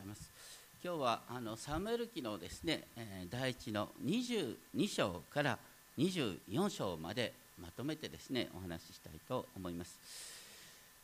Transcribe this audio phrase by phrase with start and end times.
[0.00, 0.30] ざいます。
[0.82, 4.56] 今日はあのサムエル記のですね、えー、第一の22
[4.88, 5.58] 章から
[5.98, 9.98] 24章までまとめてですねお話ししたいと思います。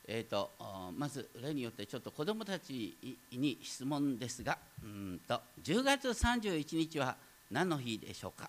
[0.08, 0.50] えーと、
[0.96, 2.96] まず例によってちょっと子どもたち
[3.32, 7.16] に質問ですがうんと10月31日は
[7.50, 8.48] 何の日でしょうか？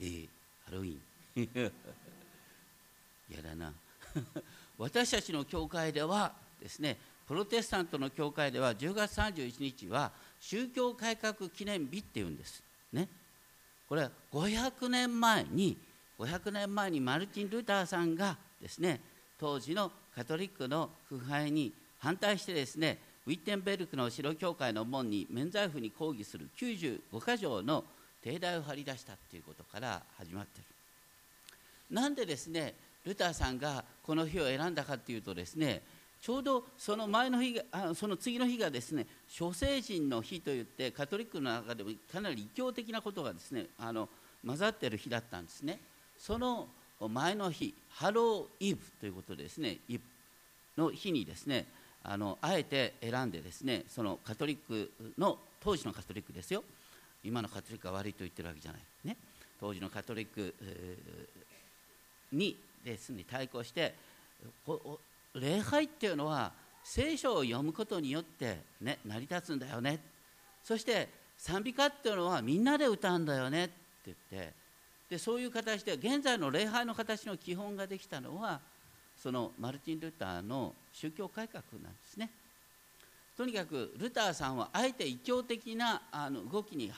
[0.00, 0.28] えー、
[0.64, 1.00] ハロウィン。
[3.30, 3.72] やだな。
[4.78, 6.96] 私たちの教会ではですね
[7.30, 12.60] プロテスタントの教会では10月31日は宗教改革記念日っていうんです。
[12.92, 13.06] ね。
[13.88, 15.76] これは500年前に
[16.18, 18.98] 500年前にマルチン・ルターさんがですね
[19.38, 27.84] 当時のカトリックの腐敗に反対してですねウィッテンベルクの城教会の門に免罪符に抗議する95か条の
[28.24, 30.64] 定題を張り出したっていうことから始まってる。
[31.92, 32.74] なんでですね
[33.04, 35.80] ルターさんがこの日を選んだかっていうとですね
[36.20, 44.08] ちょうどその前の日があその次の日がですね諸聖人の日といってカトリックの中でもかなり異教的なことがですねあの
[44.46, 45.78] 混ざっている日だったんですね。
[46.18, 46.68] その
[47.08, 50.04] 前の日ハローイブということでですねイブ
[50.76, 51.66] の日にですね
[52.04, 56.62] あのあえて選んでですねそのカトリックの当時のカトリックですよ。
[57.24, 58.80] 今のカトリックが悪いと言ってるわけじゃない。
[59.04, 59.16] ね。
[59.58, 60.54] 当時のカトリック
[62.32, 63.94] にですね対抗して
[65.34, 70.00] 礼拝っていうのは聖書を読むことによって、ね、成り立つんだよね
[70.64, 73.74] そして賛美歌っていうのはみんなで歌うんだよねって
[74.06, 74.52] 言って
[75.10, 78.60] でそういう形で現在の礼拝の形の基本ができたのは
[79.20, 82.30] そのマルチン・ルターの宗教改革なんですね。
[83.36, 86.92] とにかくルターさんはあえて異教的なあの動きに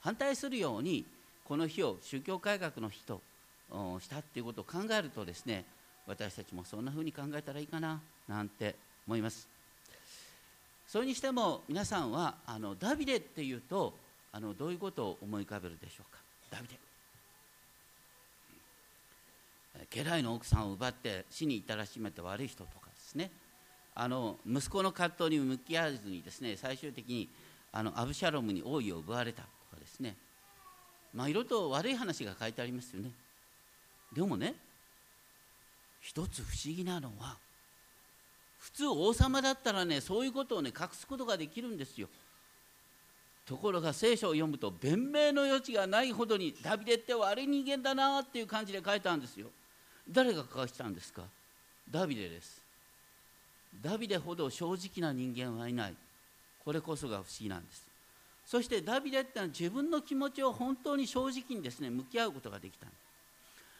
[0.00, 1.04] 反対するように
[1.44, 3.20] この日を宗教改革の日と
[4.00, 5.64] したっていうことを考えるとですね
[6.06, 8.76] 私たちもそんなふうに考えたらいいかななんて
[9.06, 9.48] 思います。
[10.86, 13.92] それにしても皆さんはあのダビデっていうと
[14.32, 16.18] あのどういうことを思い浮かべるでしょうか？
[16.50, 16.78] ダビデ。
[19.90, 23.30] 家来の奥さんを奪って死に至らしめて悪い人とかですね。
[23.94, 27.28] あの息子の葛藤に向き合わずにですね最終的に
[27.72, 30.14] あのアブシャロムに王位を奪われたとかですね。
[31.14, 33.10] まあいろいろと悪い話が書いてありますよね。
[34.14, 34.54] でもね
[36.06, 37.36] 一つ不思議なのは
[38.60, 42.08] 普通王様だったらねそういうことをね隠すことができるんですよ。
[43.44, 49.48] ところが聖書を読むと弁明の余地がないほどにダビデって悪い人間だなっていう感じで書いたんですよ。
[50.08, 51.22] 誰が書かしたんですか？
[51.90, 52.62] ダビデです。
[53.82, 55.94] ダビデほど正直な人間はいない。
[56.64, 57.84] これこそが不思議なんです。
[58.46, 62.86] そしてダビデってのは自分の気持ちを本当に正直にですね向き合うことができた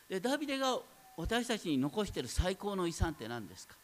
[0.09, 0.79] でダビデが
[1.17, 3.75] 私たちに残している最高の遺産って何ですか？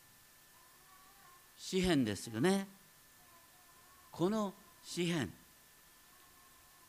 [1.59, 2.67] 詩篇ですよね。
[4.11, 4.53] この
[4.85, 5.33] 詩篇。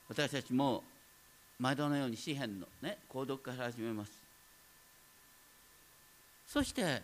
[0.09, 0.83] 私たちも
[1.59, 4.11] 毎度のように詩篇のね購読から始めます。
[6.45, 7.01] そして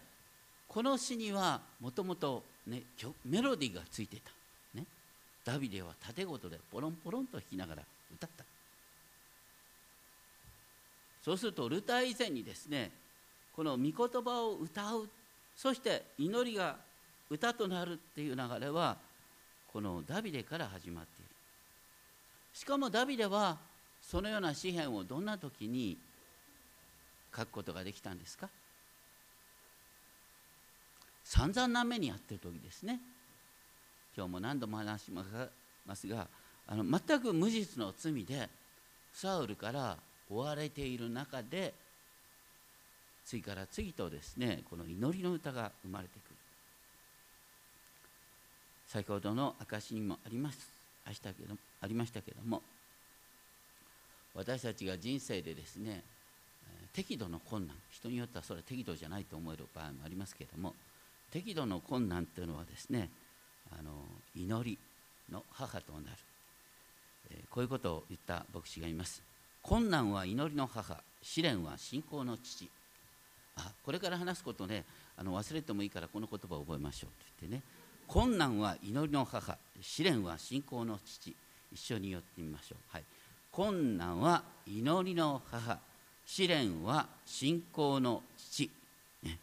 [0.68, 2.84] この詩にはもともとメ
[3.42, 4.32] ロディーがついていた、
[4.76, 4.86] ね、
[5.46, 7.84] ダビデは縦ごとでポロンポロンと弾きながら
[8.14, 8.44] 歌った。
[11.24, 12.92] そうするとルター以前にですね
[13.60, 13.94] この御言
[14.24, 15.10] 葉を歌う。
[15.54, 16.78] そして祈りが
[17.30, 18.96] 歌となるっていう流れは
[19.74, 21.30] このダビデから始まっている。
[22.54, 23.58] しかもダビデは
[24.02, 25.98] そのような詩篇をどんな時に
[27.36, 28.48] 書くことができたんですか？
[31.26, 33.02] 散々な目にやってる時ですね。
[34.16, 35.26] 今日も何度も話しま
[35.98, 36.28] すが
[36.66, 38.48] あの全く無実の罪で
[39.14, 39.98] サウルから
[40.30, 41.74] 追われている中で
[43.30, 46.36] 次から次とですねこの祈りの歌が生まれてくる。
[48.88, 50.68] 先ほどの証にもあります
[51.06, 52.64] あしたけどありましたけども
[54.34, 56.04] 私たちが人生でですね
[56.92, 60.74] 適度の困難人によってはそれは適度じゃないと思える場合もありますけれども
[61.32, 63.12] 適度の困難というのはですね
[63.72, 63.92] あの
[64.36, 64.80] 祈り
[65.32, 66.06] の母となる、
[67.30, 69.22] えー、こういうことを言った牧師がいます。
[69.62, 72.68] 困難は祈りの母試練は信仰の父。
[73.60, 74.86] あこれから話すことね
[75.18, 77.62] あの忘れてもいいからこの言葉を覚えましょうと言ってね。
[78.08, 81.36] 困難は祈りの母試練は信仰の父
[81.72, 83.04] 一緒に言ってみましょう、はい、
[83.52, 85.78] 困難は祈りの母
[86.26, 88.72] 試練は信仰の父、
[89.22, 89.38] ね、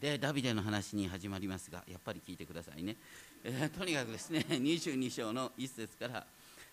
[0.00, 2.94] でダビデの話に始まりますがやっぱり聞いてくださいね、
[3.42, 6.24] えー、とにかくですね22章の一節から。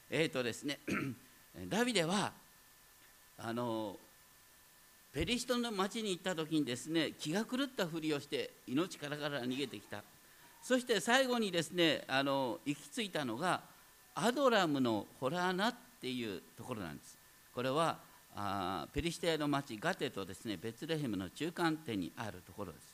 [0.10, 0.80] えっ、ー、とですね
[1.68, 2.32] ダビデは
[3.38, 3.98] あの
[5.16, 10.04] ペリシトの町に行った時にですね気が狂ったふりをして命からから逃げてきた。
[10.62, 13.62] そして最後にですねあの行き着いたのが
[14.14, 17.18] アドラムのホラーナっていうところなんです。
[17.54, 17.98] これは
[18.36, 22.94] あペリシテの町ガテとですねベツレヘムの中間点にあるところです。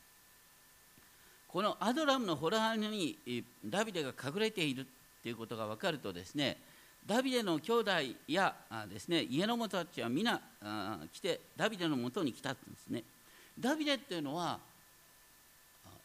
[1.48, 3.18] このアドラムのホラーに
[3.66, 4.86] ダビデが隠れている
[5.24, 6.58] ということが分かるとですね
[7.06, 7.92] ダビデの兄弟
[8.28, 8.56] や
[8.90, 10.40] ですね家の者たちは皆
[11.12, 13.04] 来てダビデのもとに来たんですね。
[13.60, 14.60] ダビデっていうのは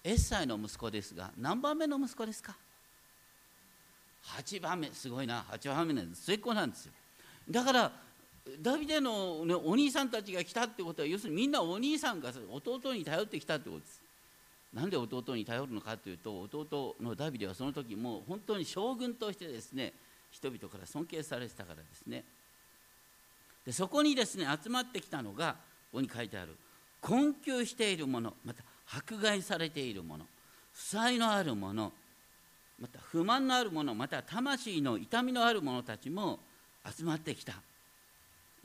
[0.03, 2.57] エッサイの息子ですが何番目の息子ですか
[4.39, 4.89] ？8番目。
[4.93, 5.45] すごいな。
[5.51, 6.25] 8番目なんです。
[6.25, 6.93] 末っ子なんですよ。
[7.49, 7.93] だから
[8.61, 14.01] ダビデの、ね、お兄さんたちが来たってことは要するにみんなお兄さんが弟に頼ってきたってことです。
[14.73, 19.93] なんで弟に頼るのかというと弟のダビデはその時もう本当に将軍としてですね
[20.37, 22.23] 人々から尊敬されてたからですね。
[23.65, 25.55] でそこにですね集まってきたのが
[25.91, 26.55] ここに書いてある
[27.01, 30.27] 困窮しているものまた迫害されているもの
[30.73, 31.93] 負債のあるもの
[32.79, 36.39] また不満のあるものまた魂の痛みのある者たちも
[36.97, 37.55] 集まってきた。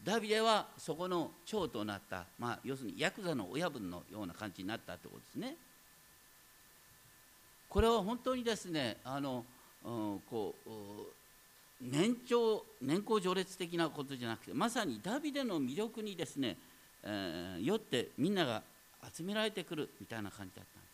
[0.04, 5.56] ダビデはそこの長となった、まあ、要するにヤクザの親分のような感じになったということですね。
[7.70, 9.46] これは本当にですねあの、
[9.86, 10.70] うん、こう
[11.82, 16.58] 年長年功序列的なことじゃなくてまさにダビデの魅力にですね、
[17.04, 18.62] えー、よってみんなが
[19.12, 20.92] 集められてくるみたいな感じだったんです。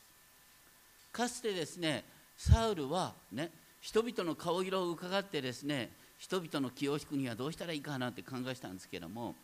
[1.12, 2.06] かつてですね
[2.38, 3.50] サウルはね
[3.82, 9.36] 人々の顔色を伺ってですね人々の気を引くにはどうしたらいいかなって考えたんですけども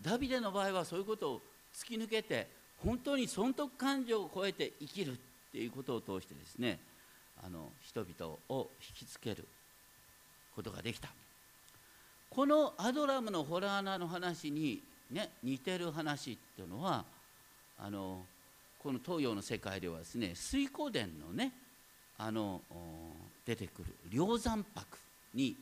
[0.00, 1.40] ダビデの場合はそういうことを
[1.74, 2.48] 突き抜けて
[2.84, 5.16] 本当に損得感情を超えて生きるっ
[5.52, 6.78] ていうことを通してですね
[7.44, 9.46] あの人々を引きつける。
[10.56, 11.08] ことができた。
[12.30, 17.04] このアドラムのホラーナの話に、ね、似てる話っていうのは
[17.78, 18.24] あの
[18.82, 21.52] この東洋の世界ではですね水湖殿のね
[22.18, 22.60] あの
[23.46, 24.98] 出てくる梁山泊
[25.34, 25.54] に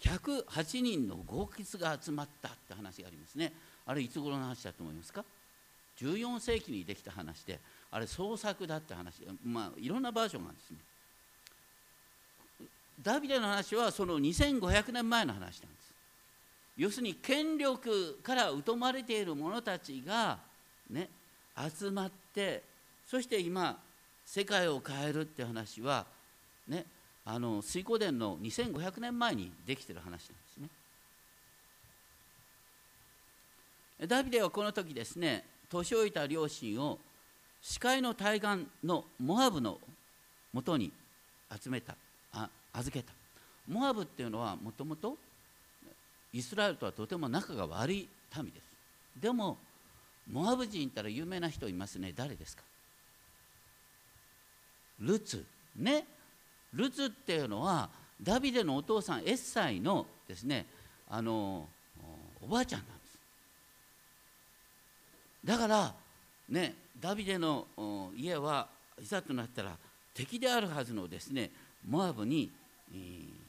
[0.00, 3.52] 108人の豪傑が集まったって話がありますね。
[3.86, 5.24] あれいつ頃の話だと思いますか
[5.98, 7.58] ？14世紀にできた話で
[7.90, 10.78] あれ創作だって話まあいろんなバージョンがあるんですね。
[13.04, 15.92] ダビデの話はその2500年前の話なんです。
[16.76, 20.38] 要するに権力から疎まれている者たちが
[20.90, 21.08] ね
[21.56, 22.62] 集まって
[23.06, 23.78] そして今
[24.24, 26.06] 世界を変えるって話は
[26.66, 26.84] ね
[27.26, 30.24] あの水湖殿の2500年前にできてる話なんで
[30.54, 30.68] すね。
[34.08, 36.98] ダビデはこの時ですね年老いた両親を
[37.62, 39.78] 視界の対岸のモアブの
[40.52, 40.90] もとに
[41.62, 41.94] 集めた。
[42.74, 43.12] 預けた。
[43.66, 45.16] モアブっていうのはもともと
[46.32, 48.66] イスラエルとはとても仲が悪い民です。
[49.20, 49.56] でも
[50.30, 52.12] モアブ人ったら有名な人いますね。
[52.14, 52.62] 誰ですか？
[55.00, 55.44] ルツ。
[55.76, 56.04] ね？
[56.74, 57.88] ルツっていうのは
[58.20, 60.66] ダビデのお父さんエッサイのですね
[61.08, 61.68] あの
[62.42, 63.18] おばあちゃんなんです。
[65.44, 65.94] だから
[66.48, 67.66] ねダビデの
[68.16, 68.66] 家は
[69.00, 69.76] いざとなったら
[70.14, 71.50] 敵であるはずのですね
[71.88, 72.50] モアブに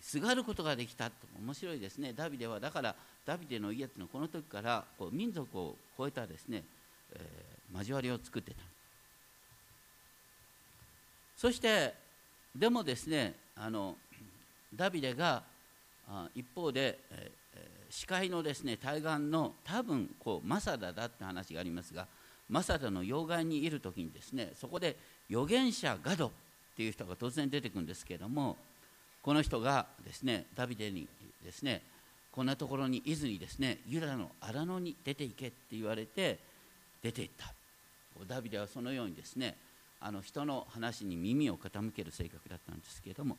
[0.02, 2.14] すがることができたと面白いですね。
[2.14, 2.96] ダビデはだから
[3.26, 6.64] ダビデの家っていうのはこの時からこう民族を超えたですね、
[7.14, 8.58] えー、交わりを作ってた。
[11.36, 11.94] そして
[12.56, 13.96] でもですねあの
[14.74, 15.44] ダビデが
[16.34, 22.08] 一方で、えー、司会のですね対岸の多分こうマサダだって話がありますが
[22.50, 24.96] マサダの要害にいる時にですねそこで
[25.30, 26.32] 預言者ガドっ
[26.78, 28.56] ていう人が突然出てくるんですけれども
[29.26, 31.08] この人がですねダビデに
[31.44, 31.82] ですね
[32.32, 36.38] こんなところにいずにですねユダの荒野に出ていけって言われて
[37.02, 37.52] 出ていった。
[38.28, 39.56] ダビデはそのようにですね
[40.00, 43.36] あの人の話に耳を傾ける性格だったんですけれども。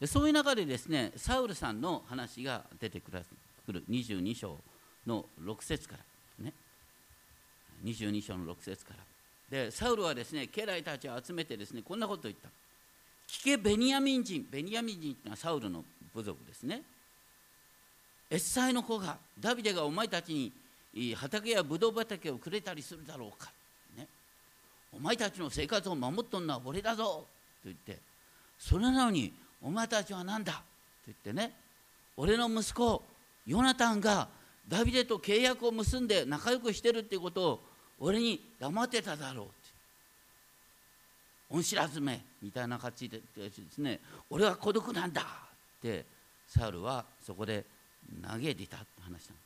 [0.00, 3.12] でそういう中でですねサウルさんの話が出てく
[3.68, 4.56] る22章
[5.06, 5.96] の6節か
[6.38, 6.54] らね。
[7.84, 9.04] 22章の6節から。
[9.50, 12.48] でサウルはですね家来たちを集めてですねこんなことを言った。
[13.32, 14.46] 聞けベニヤミン人。
[14.50, 15.82] ベニヤミン人っていうのはサウルの
[16.14, 16.82] 部族ですね。
[18.30, 20.52] エッサイの子がダビデがお前たち
[20.92, 23.50] に畑やブドウ畑をくれたりするだろうか、
[23.96, 24.06] ね、
[24.92, 27.24] お前たちの生活を守っとんのは俺だぞ。
[27.62, 27.98] と言って。
[28.58, 30.52] それなのにお前たちは何だ？
[30.52, 30.60] と
[31.06, 31.54] 言ってね。
[32.18, 33.02] 俺の息子
[33.46, 34.28] ヨナタンが
[34.68, 37.60] ダビデと契約を結んで仲良くしてるっていうことを
[37.98, 39.46] 俺に黙ってただろう。
[41.52, 45.24] 恩知らずめみたいな感じでですね俺は孤独なんだっ
[45.80, 46.04] て
[46.48, 47.64] サウルはそこで
[48.22, 49.42] 嘆いていたって話なんです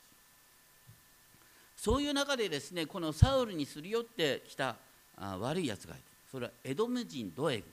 [1.77, 4.75] そういう中でですねこのサウルにすり寄ってきた
[5.17, 6.03] あ悪いやつがいる。
[6.31, 7.63] それはエドム人ドエグ。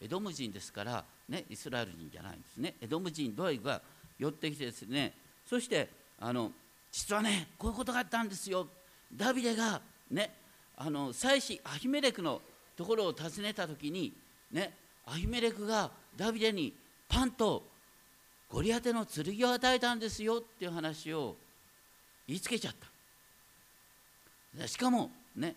[0.00, 2.74] エドム人ですから、ね、イスラエル人じゃないんですね。
[2.80, 3.80] エドム人ドエグが
[4.18, 5.12] 寄ってきてですね
[5.46, 6.50] そしてあの
[6.90, 8.66] 実はねこういうことがあったんですよ。
[9.14, 10.32] ダビデがね
[10.76, 12.40] あの祭司アヒメレクの
[12.76, 14.12] ところを訪ねた時に
[14.50, 14.72] ね
[15.06, 16.72] アヒメレクがダビデに
[17.08, 17.64] パンと
[18.48, 21.36] ゴリアテの剣を与えたんですよっていう話を
[22.28, 22.74] 言いつけちゃっ
[24.58, 24.68] た。
[24.68, 25.54] しかもね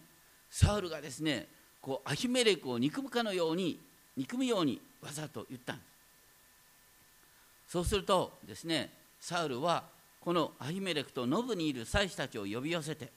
[0.50, 1.48] サウルがですね
[1.81, 3.77] こうアヒメレクを憎むかのように
[4.15, 7.72] 憎むようにわざと言ったんです。
[7.74, 9.84] そうするとですねサウルは
[10.22, 13.12] このアヒメレクとノブにいる祭司たちを呼び寄せて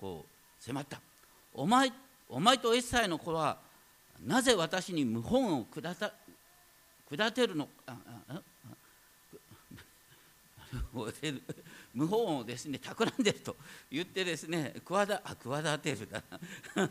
[0.00, 1.00] こう迫った。
[1.54, 1.90] お前
[2.28, 3.58] お前とエッサイの子は
[4.24, 6.12] なぜ私に謀反を下た
[7.08, 7.96] 下てるのあ
[8.28, 8.42] あ
[10.92, 11.10] 謀
[12.08, 13.56] 反をですね企んでると
[13.90, 16.22] 言ってですね企あ企てるだ
[16.76, 16.90] な。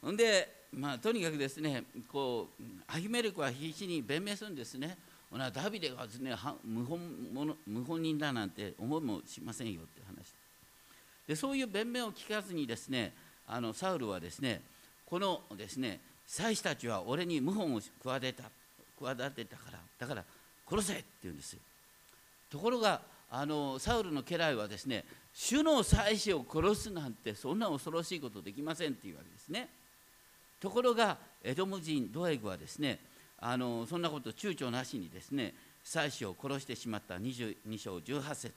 [0.00, 4.96] ほんでまあとにかくですねこうアヒメレクは必死に弁明するんですね。
[5.30, 6.98] ほなダビデがですね謀反
[7.34, 10.32] 謀反人だなんて思いもしませんよって話。
[11.26, 13.12] でそういう弁明を聞かずにですね
[13.48, 14.60] あのサウルはですね
[15.04, 18.44] このですね祭司たちは俺に謀反を企てた
[18.98, 20.24] 企てたからだから
[20.68, 21.56] 殺せって言うんです
[22.50, 23.00] ところが
[23.30, 29.68] あのサウルの家来はですね主の祭司を殺すなんてそんな恐ろしいことできませんっていうわけですね。
[30.58, 32.98] ところがエドム人ドエグはですね
[33.38, 35.52] あのそんなこと躊躇なしにですね
[35.84, 38.52] 妻子を殺してしまった22章18節。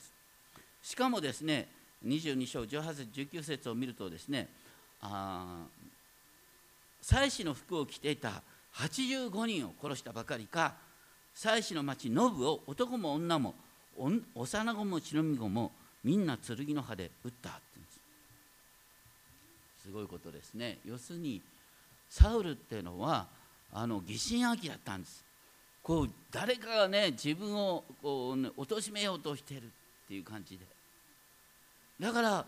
[0.81, 1.67] しかもですね
[2.05, 4.47] 22章18節19節を見るとですね
[5.01, 5.65] あ
[7.01, 8.43] 妻子の服を着ていた
[8.75, 10.75] 85人を殺したばかりか
[11.33, 13.55] 妻子の町ノブを男も女も
[13.97, 15.71] 幼子も忍び子も
[16.03, 17.99] みんな剣の刃で撃ったってうんです。
[19.83, 20.77] すごいことですね。
[20.85, 21.41] 要するに
[22.09, 23.27] サウルっていうのは
[23.73, 25.23] あの疑心暗鬼だったんです。
[25.83, 29.63] こう誰かがね自分をこう、ね、貶めようとしてるっ
[30.07, 30.65] ていう感じで。
[31.99, 32.45] だから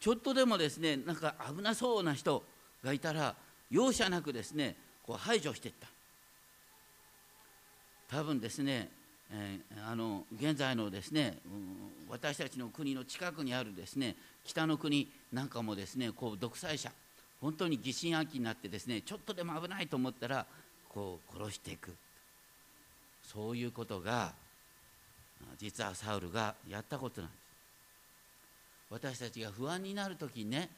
[0.00, 2.42] ちょっとでもですねなんか危なそうな人
[2.84, 3.34] がいたら
[3.70, 4.76] 容赦なくですね
[5.06, 5.88] こう排除していった。
[8.08, 8.88] 多分ですね、
[9.32, 11.38] えー、あの現在のですね、
[12.08, 16.92] 私たちの国の近くにあるですね北の国なんかもですねこう独裁者
[17.40, 20.46] 本当に疑心暗鬼になってですねちょっとでも危ないと思ったら
[20.88, 21.94] こう殺していく。
[23.24, 24.32] そういうことが
[25.58, 27.45] 実はサウルがやったことなんです。
[28.90, 30.70] 私たちが不安になる時にね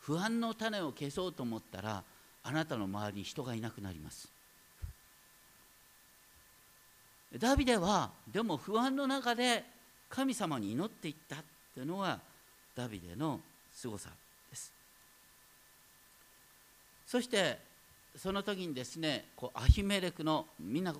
[0.00, 2.02] 不安の種を消そうと思ったら
[2.42, 4.28] あなたの周りに人がいなくなります。
[7.38, 9.64] ダビデはでも不安の中で
[10.08, 11.38] 神様に祈っていったっ
[11.74, 12.20] ていうのが
[12.76, 13.40] ダビデの
[13.72, 14.10] 凄さ
[14.50, 14.72] です。
[17.06, 17.58] そして
[18.16, 20.94] その時にですねこうアヒメレクの皆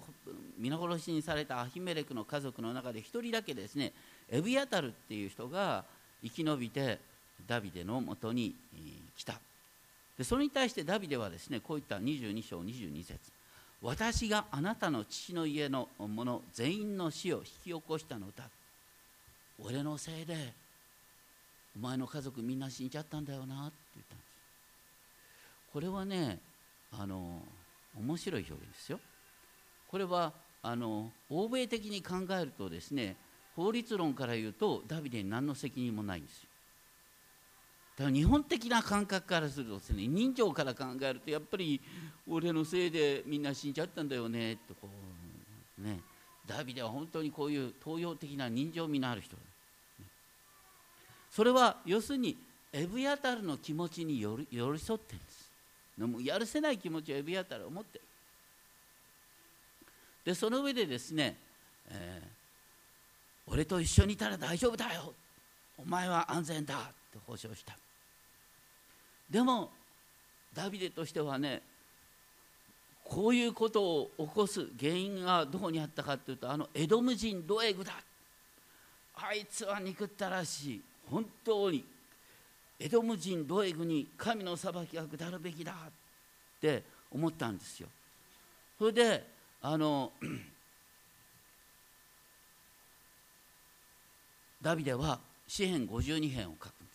[0.59, 3.93] 皆殺しにされたアヒメレクの家族の中で一人だけですね
[4.29, 5.85] エビアタルっていう人が
[6.25, 6.99] 生き延びて
[7.47, 8.55] ダビデのもとに
[9.17, 9.35] 来た。
[10.17, 13.19] でそれに対してダビデはですねこういった22章22節。
[13.83, 18.49] 私があなたの父の家の者全員の死を引き起こしたのだ。
[19.59, 20.53] 俺のせいで
[21.77, 23.67] お前の家族みんな死んじゃったんだよな。
[23.67, 24.29] って言ったんです。
[25.73, 26.39] これはね
[26.93, 27.43] あの
[27.99, 29.01] 面白い表現ですよ。
[29.89, 33.17] これはあの欧米的に考えるとですね
[33.57, 36.49] 法律論から言うとダビデに何の責任もないんですよ。
[37.97, 41.81] だから日本的な感覚からするとですね人情から考えるとやっぱり
[42.29, 44.89] 俺のせいでみんな死んじゃったんだよねってこ
[45.79, 46.01] うね
[46.47, 49.37] ダビデは本当にこういう東洋的な人情味のある人
[51.31, 52.37] それは要するに
[52.73, 55.45] エブヤタルの気持ちに寄り添ってるんです。
[55.99, 58.05] もやるせない気持ちをエビアタル思ってる。
[60.25, 61.37] でその上でですね、
[61.89, 62.44] えー、
[63.47, 65.13] 俺と一緒にいたら大丈夫だよ。
[65.77, 66.79] お前は安全だっ
[67.13, 67.77] て保証した。
[69.29, 69.71] でも
[70.55, 71.63] ダビデとしてはね
[73.05, 77.93] こういうことを起こす原因がどこにあったかっていうとあのエドム人ドエグだ。
[79.17, 80.83] あいつは憎ったらしい。
[81.11, 81.85] 本当に。
[82.81, 85.75] エドム人ドエグに神の裁きが下るべきだっ
[86.61, 87.89] て思ったんですよ。
[88.79, 89.27] それで
[89.63, 90.13] あの
[94.65, 96.93] ダビデは詩編52編を書くんで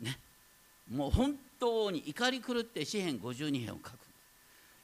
[0.00, 0.10] す。
[0.16, 0.18] ね。
[0.90, 3.98] もう本当に怒り狂って詩編52編を書く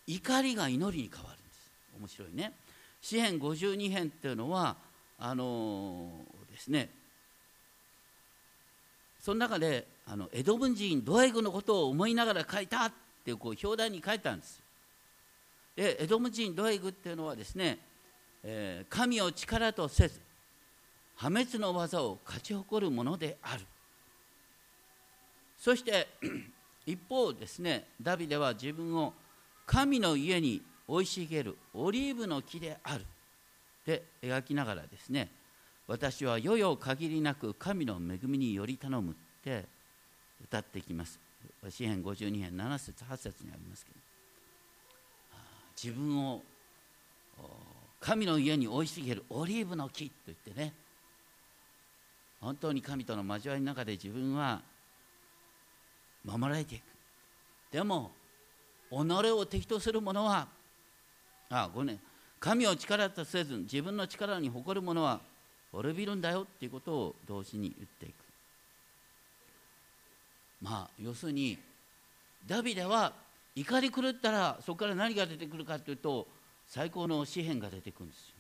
[0.07, 1.71] 怒りが祈りに変わるんです。
[1.99, 2.53] 面白いね。
[3.01, 4.77] 詩編52編っていうのは
[5.19, 6.91] あのー、ですね。
[9.19, 12.93] その中であのエドム人ドエグのことを思いながら書いたっ
[13.25, 14.61] ていうこう表題に書いたんです。
[15.75, 17.79] でエドム人ドエグっていうのはですね、
[18.43, 20.21] えー、神を力とせず
[21.17, 23.65] 破滅の技を勝ち誇るものである。
[25.59, 26.09] そして
[26.87, 29.15] 一方ですねダビデは自分を
[29.67, 33.05] 神の家に生い茂るオリーブの木である。
[33.87, 35.31] で描きながらですね
[35.87, 39.65] 私は世々限りなく神の恵みにより頼むって
[40.43, 41.19] 歌ってきます。
[41.71, 43.99] 詩編52編7節8節にありますけど。
[45.83, 46.43] 自分を
[48.01, 50.73] 神の家に生い茂るオリーブの木と言ってね
[52.45, 54.61] 本当に神との交わりの中で自分は
[56.27, 56.83] 守られていく。
[57.73, 58.11] でも
[58.91, 58.95] 己
[59.31, 60.47] を敵とする者は
[61.49, 62.01] あごめん。
[62.39, 65.21] 神を力とせず自分の力に誇る者は
[65.73, 68.13] 滅びるんだよっていうことを同時に言っていく。
[70.61, 71.59] まあ要するに
[72.47, 73.15] ダビデは
[73.57, 76.27] 怒り狂ったらそこから何が出てくるかというと
[76.69, 78.35] 最高の詩篇が出てくるんですよ。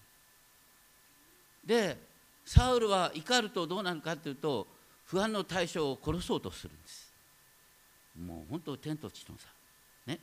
[1.64, 2.13] で
[2.44, 4.66] サウルは怒るとどうなるかというと
[5.06, 7.12] 不安の対象を殺そうとするんです。
[8.18, 9.48] もう本当天と地の差。
[10.06, 10.18] ね。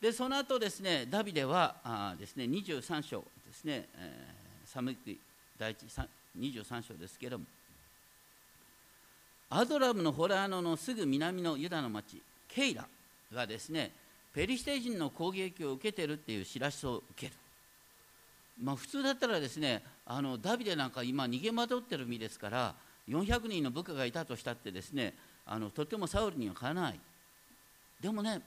[0.00, 5.18] でその後ですねダビデはあですね23章ですね、えー、サムキ
[5.58, 5.86] 第一
[6.38, 7.44] 23章ですけれども
[9.48, 12.86] アドラムのホラーノのすぐ南のユダの町ケイラ
[13.32, 13.92] がですね
[14.34, 17.32] ペリシテ人の攻撃を受けてるっていう知らしを受ける。
[18.62, 22.74] まあ普通だったらですねあのダビデなんか今逃げ惑ってる身ですから
[23.08, 25.14] 400人の部下がいたとしたってですね
[25.46, 27.00] あのとてもサウルにはかない。
[28.00, 28.40] でもね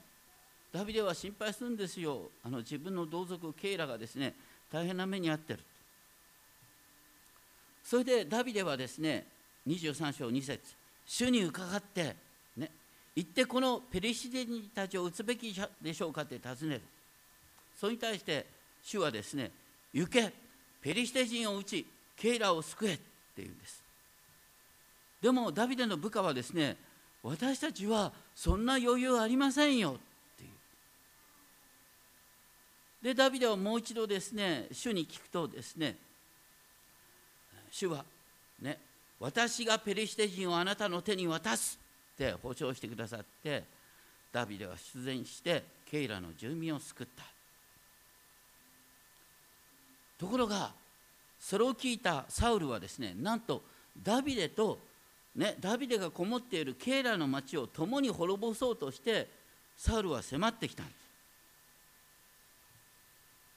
[0.72, 2.30] ダビデは心配するんですよ。
[2.44, 4.34] あの自分の同族ケイラがですね
[4.72, 5.60] 大変な目に遭ってる。
[7.82, 9.26] それでダビデはですね
[9.66, 10.60] 23章2節
[11.06, 12.14] 主に伺って
[12.56, 12.70] ね
[13.16, 15.52] 行ってこのペリシテ人たちを撃つべき
[15.82, 16.82] でしょうかって尋ねる。
[17.80, 18.46] それに対して
[18.82, 19.50] 主はですね
[19.92, 20.32] 行け。
[20.80, 23.02] ペリシテ人を撃ちケイラを救えって
[23.38, 23.82] 言うんです。
[25.20, 26.76] でもダビデの部下はですね
[27.22, 30.50] 私たちはそんな余裕ありませんよっていう。
[33.02, 35.96] でダビデはもう一度ですね主に聞くとですね
[37.70, 38.04] 主は
[38.62, 38.78] ね
[39.18, 41.78] 私がペリシテ人をあなたの手に渡す
[42.14, 43.64] って保証してくださって
[44.32, 47.39] ダビデは出前してケイラの住民を救った。
[50.20, 50.70] ところが
[51.40, 53.62] それを聞いたサウルはですねなんと
[54.02, 54.78] ダビデと、
[55.34, 59.26] ね、ダビデがこもっているケイラの町を共に滅ぼそうとして
[59.78, 60.96] サウルは迫ってきたんです。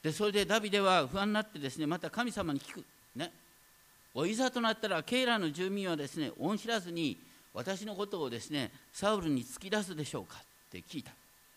[0.04, 2.84] でそれでダビデは不安になってですねまた神様に聞く。
[3.14, 3.30] ね。
[4.14, 7.18] おいざとなったらケイラの住民はですね恩知らずに
[7.52, 10.36] 私のことをですねサウルに突き出すでしょうか？
[10.38, 11.10] って聞いた。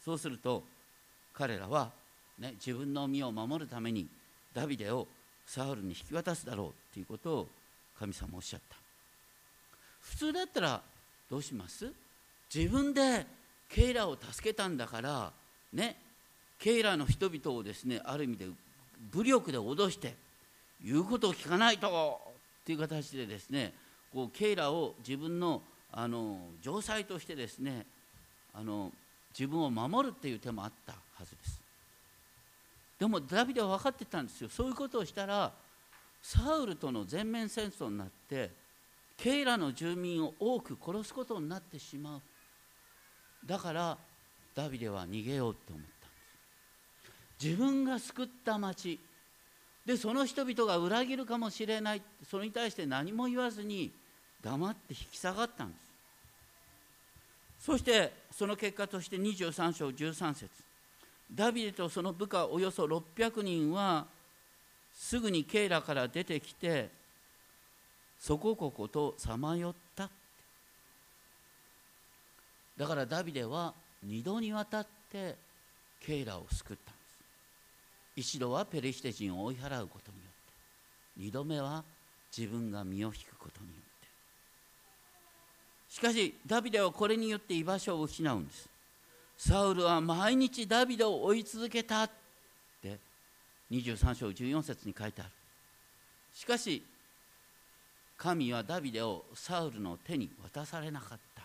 [0.04, 0.64] そうすると
[1.34, 1.92] 彼らは、
[2.40, 4.08] ね、自分の身を守るために
[4.58, 5.08] ダビデを
[5.46, 7.48] サウルに引き渡すだろうということを
[8.00, 8.76] 神様おっしゃった。
[10.02, 10.82] 普通だったら
[11.30, 11.92] どうします？
[12.54, 13.28] 自分で
[13.70, 15.32] ケイラを助けたんだから
[15.74, 15.96] ね
[16.58, 18.46] ケイラの人々をですねある意味で
[19.12, 20.16] 武力で脅して
[20.84, 22.20] 言うことを聞かないと
[22.64, 23.74] っていう形でですね
[24.12, 27.86] こうケイラを自分のあの城塞としてですね
[28.54, 28.92] あの
[29.38, 31.57] 自分を守るっていう手もあったはずです。
[33.00, 34.50] でもダビデは分かってたんですよ。
[34.50, 35.52] そういうことをしたら
[36.22, 38.52] サウルとの全面戦争になって
[39.18, 42.22] ケイラの住民を多く殺すことになってしまう。
[43.46, 43.98] だから
[44.56, 46.18] ダビデは逃げようと思ったんで
[47.40, 47.46] す。
[47.46, 49.00] 自分が救った町
[49.86, 52.02] でその人々が裏切るかもしれない。
[52.30, 53.92] それに対して何も言わずに
[54.42, 55.88] 黙って引き下がったんです。
[57.60, 60.67] そしてその結果として23章13節。
[61.32, 64.08] ダビデとその部下およそ600人は
[64.94, 66.90] すぐにケイラから出てきて
[68.20, 70.10] そここことさまよった
[72.78, 73.74] だからダビデは
[74.06, 75.36] 2度にわたって
[76.00, 76.94] ケイラを救ったん
[78.16, 78.30] です。
[78.34, 80.24] 一度はペリシテ人を追い払うことによ
[81.24, 81.84] って2度目は
[82.36, 84.08] 自分が身を引くことによって。
[85.90, 88.70] しかしダビデはこれによって居場所を失うんです。
[89.38, 92.10] サウルは毎日ダビデを追い続けたっ
[92.82, 92.98] て
[93.72, 95.32] 23章14節に書いてある。
[96.34, 96.84] しかし
[98.18, 101.44] 神はダビデをサウルの手に渡されなかった。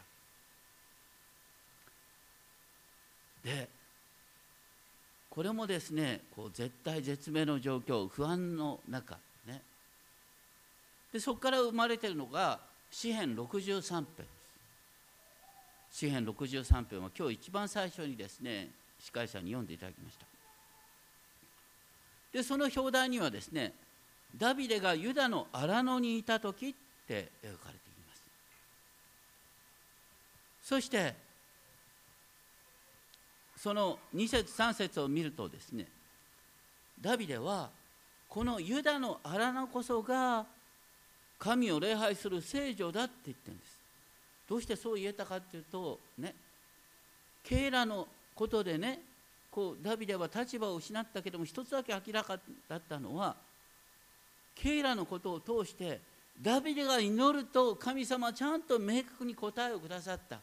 [3.44, 3.68] で
[5.28, 9.60] これもですねこう絶対絶命の状況不安の中ね。
[11.12, 14.26] でそこから生まれてるのが詩編63編。
[15.92, 20.26] 詩編63編は今日一番最初にですね司会者に読んでいただきました。
[22.32, 23.74] でその表題にはですね
[24.34, 26.74] ダビデがユダの荒野にいた時っ
[27.06, 28.22] て描かれています。
[30.62, 31.14] そして
[33.58, 35.86] その2節3節を見るとですね
[37.00, 37.68] ダビデは
[38.30, 40.46] このユダの荒野こそが
[41.38, 43.71] 神を礼拝する聖女だって言ってるんです。
[44.52, 46.34] どうしてそう言えたかっていうとね
[47.42, 49.00] ケイラのことでね
[49.50, 52.38] こうダビデは立場を失ったけども一つだけ明らか
[52.68, 53.34] だったのは
[54.54, 56.00] ケイラのことを通して
[56.38, 60.38] ダビデが祈ると神様はちゃんと明確に答えをくださった。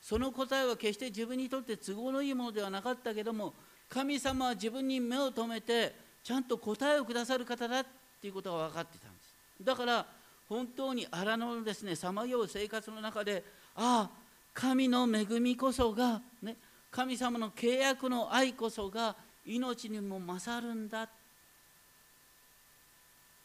[0.00, 3.52] その答えは決して自分にとって都合のいいものではなかったけども
[3.90, 7.86] 神様は自分に目を留めてちゃんと答えをくださる方だっ
[8.22, 9.64] ていうことが分かってたんです。
[9.64, 10.17] だから
[10.48, 13.44] 本当に荒野のですねさまよう生活の中で
[13.76, 16.56] ああ神の恵みこそが、ね、
[16.90, 19.14] 神様の契約の愛こそが
[19.46, 21.08] 命にも勝るんだ。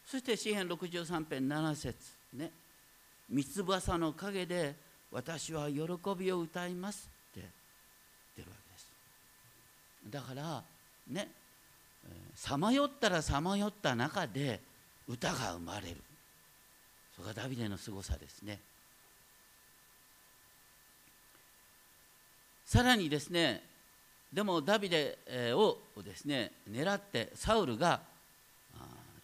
[0.06, 1.96] そして詩篇63編7節
[2.34, 2.52] ね
[3.30, 4.76] 三翼の陰で
[5.12, 5.82] 私は喜
[6.18, 7.48] びを歌いますって
[8.36, 8.88] 出るわけです。
[10.10, 10.64] だから
[11.10, 11.30] ね
[12.36, 14.60] さまよったらさまよった中で
[15.08, 15.98] 歌が生まれる。
[17.16, 18.60] それがダビデのすごさですね。
[22.66, 23.62] さらにですね
[24.32, 25.18] でもダビデ
[25.54, 28.02] をですね狙ってサウルが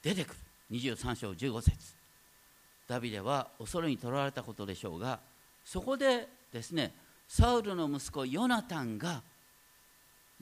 [0.04, 0.36] 出てくる。
[0.72, 1.96] 23章15節。
[2.88, 5.20] ダビデは恐れにとらわれたことでしょうが
[5.66, 6.94] そこでですね
[7.28, 9.22] サウルの息子ヨナタンが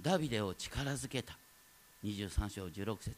[0.02, 1.38] ダビデを力づけた。
[2.04, 3.16] 23章16節。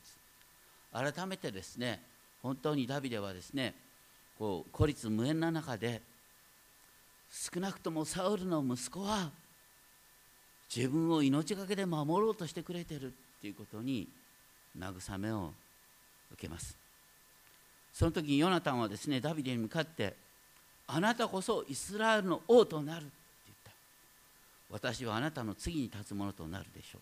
[0.94, 2.02] 改めてですね
[2.42, 3.74] 本当にダビデはですね
[4.40, 6.02] こう孤立無縁な中で
[7.30, 9.30] 少なくともサウルの息子は
[10.74, 13.10] 自分を命がけで守ろうとしてくれてるっ
[13.42, 14.08] ていうことに
[14.78, 15.52] 慰めを
[16.32, 16.78] 受けます。
[17.92, 20.16] その時ヨナタンはですねダビデに向かって
[20.88, 23.12] あなたこそイスラエルの王となるって
[23.48, 23.72] 言った
[24.70, 27.00] 私はあなたの次に立つものとなるでしょ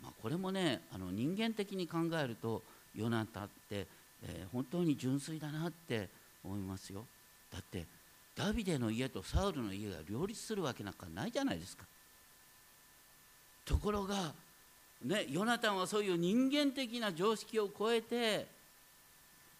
[0.00, 2.62] う、まあ、これもねあの人間的に考えると
[2.96, 3.86] ヨナタンって、
[4.24, 6.08] えー、本当に純粋だなって
[6.44, 7.04] 思いますよ。
[7.52, 7.86] だって
[8.36, 11.84] ダビデの家とサウルの家が両立するわけなんかないじゃないですか。
[13.64, 14.32] ところが
[15.04, 18.46] ねヨナタンはそういう人間的な常識を超えて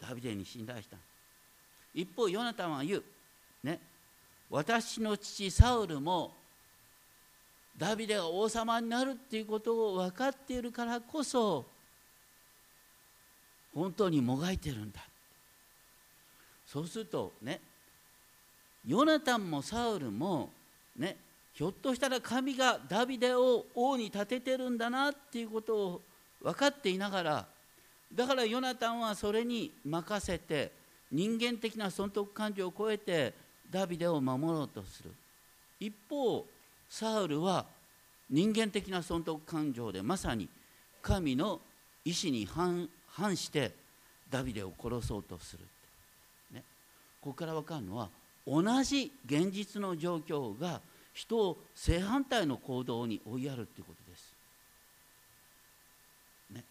[0.00, 0.96] ダビデに信頼した。
[1.94, 3.04] 一方ヨナタンは言う。
[3.62, 3.80] ね
[4.48, 6.32] 私の父サウルも
[7.76, 11.66] ダビデが王様になるっていうことを分かっているからこそ
[13.74, 15.00] 本当にもがいてるんだ。
[16.66, 17.60] そうするとね
[18.86, 20.50] ヨナタンもサウルも
[20.96, 21.16] ね
[21.52, 26.00] ひょっとしたら神がダビデを王に立ててるんだなっていうことを
[26.42, 27.46] 分かっていながら
[28.14, 30.70] だからヨナタンはそれに任せて
[31.10, 33.34] 人間的な損得感情を超えて
[33.68, 35.10] ダビデを守ろうとする。
[35.78, 36.44] 一方
[36.88, 37.66] サウルは
[38.28, 40.48] 人間的な損得感情でまさに
[41.02, 41.60] 神の
[42.04, 43.72] 意志に反反して
[44.30, 45.64] ダビデを殺そうとする、
[46.52, 46.62] ね、
[47.20, 48.08] ここから分かるのは
[48.46, 50.80] 同じ現実の状況が
[51.12, 54.34] 人を正反対の行動に追いやるということです。
[56.54, 56.64] ね、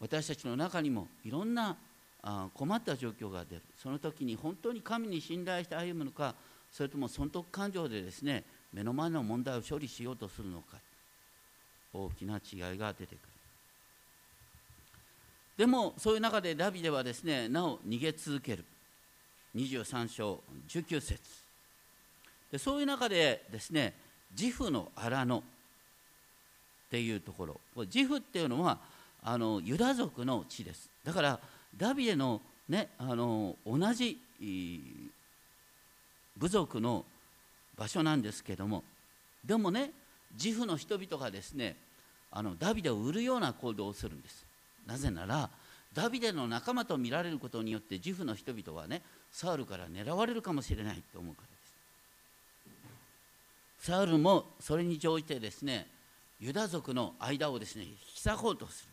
[0.00, 1.76] 私たちの中にもいろんな
[2.22, 3.62] あ困った状況が出る。
[3.82, 6.34] その時に本当に神に信頼して歩むのか
[6.70, 10.76] それとも損得感情でですね目の前の問題を処理しようとするのか
[11.92, 13.18] 大きな違いが出てくる。
[15.60, 18.64] でもそういう中でダビデはですねなお逃げ続ける。
[19.54, 21.20] 23章19節。
[22.50, 23.92] でそういう中でですね
[24.34, 25.42] 自負の荒野っ
[26.90, 27.60] ていうところ。
[27.94, 28.78] 自負っていうのは
[29.22, 30.88] あのユダ族の地です。
[31.04, 31.38] だから
[31.76, 34.18] ダビデの,、ね、あの同じ
[36.38, 37.04] 部族の
[37.76, 38.82] 場所なんですけども。
[39.44, 39.90] でもね
[40.42, 41.76] 自負の人々がですね
[42.30, 44.48] あのダビデを売るような行動をするんです。
[44.90, 45.48] なぜなら
[45.94, 51.54] ダビデの仲間と見られることによって自負の人々はねサウルから狙われるかもしれないと思うからで
[53.80, 53.86] す。
[53.86, 55.86] サウルもそれに乗じてですね
[56.40, 58.90] ユダ族の間をですね引き裂こうとする。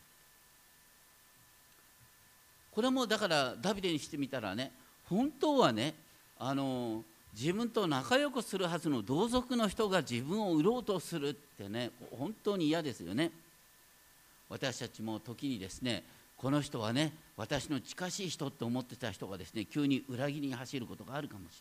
[2.71, 4.71] これもだからダビデにしてみたらね
[5.09, 5.95] 本当はね
[6.37, 13.31] あの自分と仲良くするはずの同族の人が自分を売ろうとするってね本当に嫌ですよね。
[14.49, 16.03] 私たちも時にですね
[16.37, 21.59] この人はね私の近しい人って思ってた人がですね急に裏切りに走ることがあるかもしれない。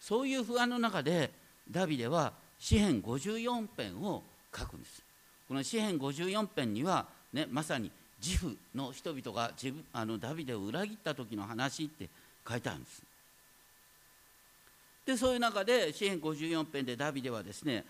[0.00, 1.30] そういう不安の中で
[1.70, 4.22] ダビデは詩編54編を
[4.54, 5.02] 書くんです。
[5.48, 7.90] この詩編54編には、ね、まさに
[8.22, 12.08] 自負の人々が自分あのダビデを裏切った時の話って
[12.48, 13.02] 書いてあるんです。
[15.06, 17.84] でそういう中で詩編54編でダビデはですね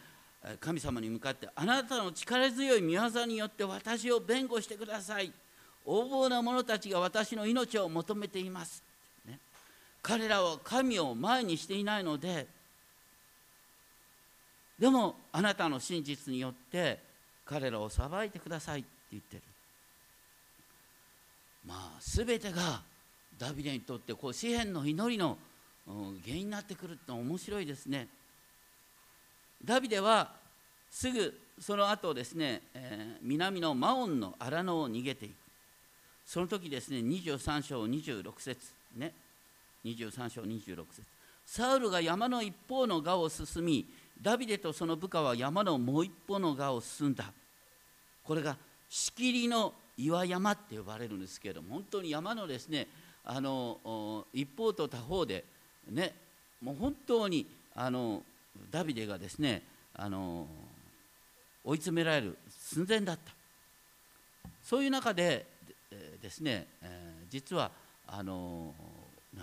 [0.61, 5.33] 神様に向かってあなたの力強い御業によって私を弁護してください。
[5.87, 8.83] 横暴な者たちが私の命を求めています、
[9.26, 9.38] ね、
[10.02, 12.46] 彼らは神を前にしていないので
[14.78, 16.98] でもあなたの真実によって
[17.44, 19.42] 彼らを裁いてくださいって言ってる。
[21.66, 22.83] まあ全てが
[23.38, 25.38] ダビデにとってこう詩篇の祈りの
[25.87, 28.09] 原因になってくるって面白いですね。
[29.64, 30.31] ダビデは
[30.90, 35.35] すぐその後ですね、えー、南のマオンの荒野を逃げていく。
[36.27, 38.59] その時ですね23章26節
[38.96, 39.12] ね。
[39.85, 41.03] 23章26節。
[41.46, 43.87] サウルが山の一方の側を進み
[44.20, 47.24] ダビデとその部下は山のもう一方の側を進んだ。
[48.24, 48.57] これが
[48.88, 52.88] しきりの岩山って呼ばれるんですけれども本当に山のですね
[53.24, 55.44] あの一方と他方で
[55.90, 56.14] ね。
[56.62, 58.22] もう本当にあの
[58.71, 59.62] ダビデがですね
[59.95, 60.47] あの
[61.64, 63.33] 追い詰められる寸前だった。
[64.62, 65.47] そういう中で
[66.21, 67.71] ですね、えー、実は
[68.07, 68.75] あの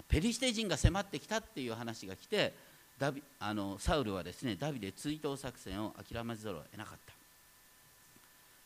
[0.07, 2.53] ペリシテ人が迫ってきたっていう話が来て
[2.97, 7.13] ダビあのサウルはですねダビデ追悼作戦を諦めざるを得なかった。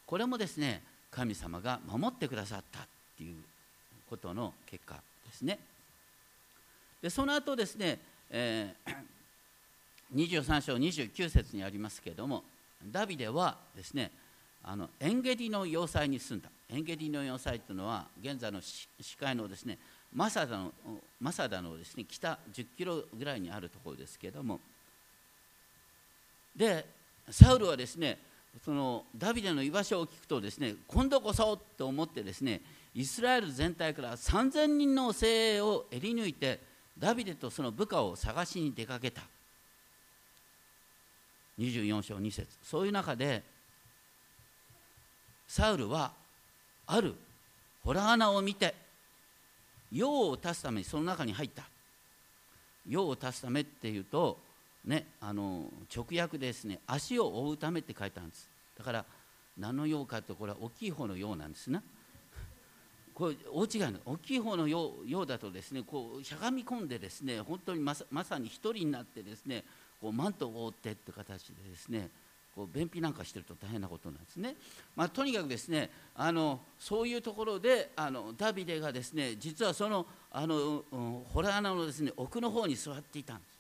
[0.06, 0.82] これもですね
[1.12, 2.84] 神様が守ってくださったっ
[3.18, 3.36] ていう
[4.10, 4.96] ことの結果
[5.28, 5.60] ですね。
[7.02, 8.96] でその後ですね、えー、
[10.14, 12.44] 23章29節にありますけれども
[12.92, 14.12] ダビデはですね
[14.64, 16.50] あのエンゲディの要塞に住んだ。
[16.70, 18.88] エンゲディの要塞というのは現在の司
[19.18, 19.78] 会のですね
[20.12, 20.72] マサダの
[21.20, 24.60] マサダのですね北10キロぐらいにあるところですけれども
[26.56, 26.86] で
[27.30, 28.18] サウルはですね
[28.64, 32.62] そのダビデの居場所を聞くとですね今度こそと思ってですね
[32.96, 36.60] イスラエル全体から3000人の精鋭をえり抜いて
[36.98, 39.22] ダビデとその部下を探しに出かけた。
[41.60, 42.48] 24章2節。
[42.64, 43.44] そういう中で
[45.48, 46.12] サウルは
[46.88, 47.16] ある
[47.84, 48.74] ホラー穴を見て
[49.92, 51.64] 用を足すためにその中に入った。
[52.88, 54.38] 用を足すためっていうと
[54.86, 55.66] ねあの
[55.96, 56.80] 直訳ですね。
[56.88, 58.50] 足を覆うためって書いてあるんです。
[58.78, 59.06] だから
[59.58, 61.82] 何の用かってこれは大きい方の用なんですね
[63.14, 69.64] これ大違いの大きい方のようようだとですねこうしゃがみ込んでですね本当にまさまさに一人になってですね
[70.06, 72.10] こうマントを覆ってって形でですね
[72.56, 74.54] こう便秘なんかしてると大変なことなんですね。
[74.96, 83.56] まあ、とにかくですねあのそういうところであのダビデがですね実はそのあの、うん、穴のですね奥の方に座っていたんです。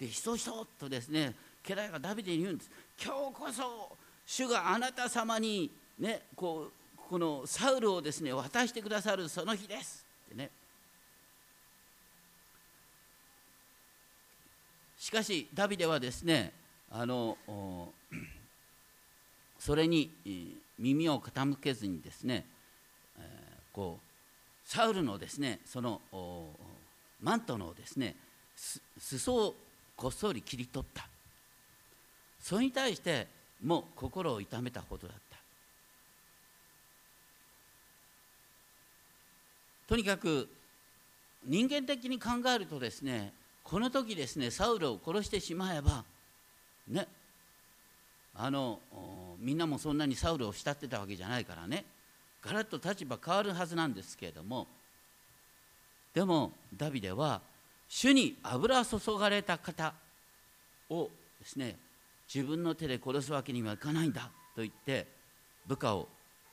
[0.00, 1.34] でひそひそとですね
[1.68, 2.70] 家来がダビデに言うんです
[3.04, 10.50] 今日こそ主があなた様にねこうこのサウルをですね渡してくださるその日ですってね
[15.02, 16.52] しかしダビデはですね
[16.88, 17.36] あの
[19.58, 20.12] それに
[20.78, 22.46] 耳を傾けずにですね、
[23.72, 24.04] こう
[24.64, 26.00] サウルのですねその
[27.20, 28.14] マントのですね
[28.96, 29.56] 裾を
[29.96, 31.04] こっそり切り取った。
[32.40, 33.26] それに対して
[33.60, 35.36] もう心を痛めたほどだった。
[39.88, 40.48] とにかく
[41.44, 43.32] 人間的に考えるとですね
[43.64, 46.04] この時ですねサウルを殺してしまえば
[46.88, 47.06] ね
[48.34, 48.80] あの
[49.38, 51.84] みんなもそんなにサウルを慕ってたわけじゃないからね
[52.42, 54.66] ガラッと立場変わるはずなんですけれども
[56.14, 57.40] でもダビデは
[57.88, 59.94] 主に油注がれた方
[60.90, 61.76] をですね
[62.32, 64.22] 自分の手で殺すわけにはいかないんだ
[64.54, 65.06] と言って
[65.66, 66.08] 部下を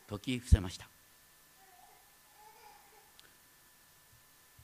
[0.09, 0.87] 解き伏せました。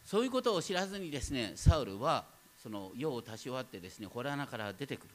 [0.06, 2.26] そういうことを知らずにですねサウルは
[2.66, 5.10] その世を足し終わってですね洞穴から出てくる。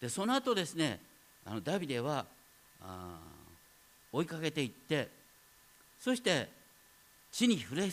[0.00, 1.00] でその後ですね
[1.44, 2.24] あのダビデは
[2.80, 3.18] あ
[4.12, 5.08] 追いかけていって
[5.98, 6.48] そして
[7.32, 7.88] 地にひれ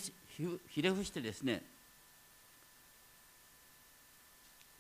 [0.69, 1.63] ひれ伏してですね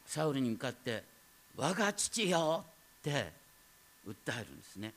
[0.05, 1.03] サウルに向かって
[1.57, 2.63] 「我が父よ!」
[3.01, 3.33] って
[4.07, 4.93] 訴えるんですね。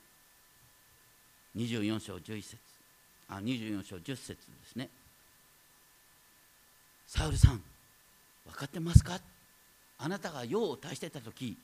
[1.55, 2.57] 24章11節。
[3.29, 4.35] あ24章10節で
[4.67, 4.89] すね。
[7.07, 7.63] サウルさん
[8.49, 9.19] 分かってますか？
[9.97, 11.57] あなたが用を足してた時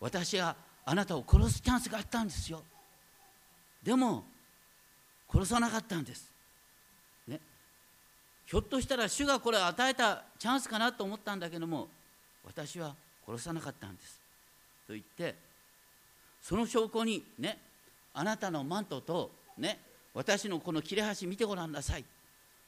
[0.00, 2.62] 私はあなたを殺すチャンスがあったんですよ。
[3.82, 4.24] でも
[5.32, 6.30] 殺さなかったんです、
[7.26, 7.40] ね、
[8.46, 11.88] ひょっとしたら主がこれを与えたチャンスかなと思ったんだけども
[12.46, 12.94] 私は
[13.26, 14.20] 殺さなかったんです。
[14.86, 15.34] と言って
[16.40, 17.58] その証拠にね
[18.14, 19.80] あなたのマントとね
[20.14, 22.04] 私のこの切れ端見てごらんなさい。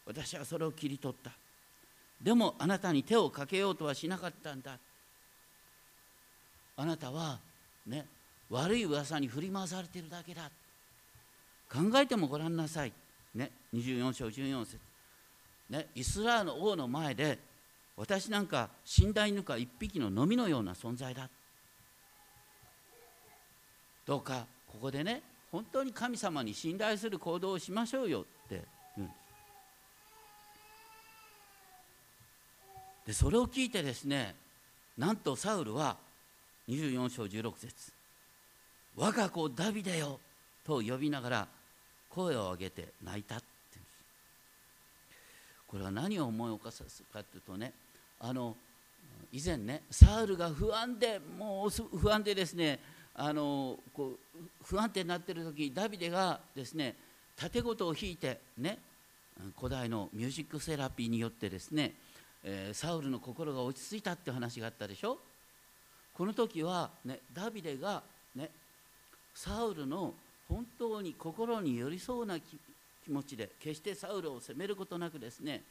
[0.04, 1.30] 私はそれを切り取った。
[2.22, 4.78] でもあなたに手をかけようとはしなかったんだ。
[6.76, 7.38] あなたは
[7.86, 8.06] ね
[8.50, 10.50] 悪い噂に振り回されてるだけだ。
[11.72, 12.92] 考えてもごらんなさい、
[13.34, 14.78] ね、24章14節、
[15.68, 17.38] ね、イスラエルの王の前で
[17.96, 21.28] 私なんか死んだ犬か一匹ののみのような存在だ。
[24.06, 28.62] どうかここでね本当に神様に信頼する行動をしましょうよって
[28.96, 29.10] 言うん
[33.06, 34.34] でそれを聞いてですね
[34.98, 35.96] なんとサウルは
[36.68, 37.92] 24章16節
[38.96, 40.18] 我が子ダビデよ」
[40.64, 41.48] と呼びながら
[42.10, 43.46] 声を上げて泣いたって
[45.68, 47.72] これは何を思い起こすかというとね
[48.18, 48.56] あの
[49.30, 52.80] 以前ねサウルが不安でもう不安でですね
[53.14, 56.96] あのこう不安定になってる時ダビデがですね
[57.36, 58.78] 盾事を弾いてね
[59.58, 61.92] 古代のミュージックセラピーによってですね、
[62.48, 65.18] えー、サウルの心が落ち着いたって話があったでしょ？
[66.14, 68.04] この時は、ね、ダビデが、
[68.36, 68.50] ね、
[69.34, 70.14] サウルの
[70.48, 72.58] 本当に心に寄り添うな気
[73.10, 75.62] 持ちで決してサウルを責めることなくですね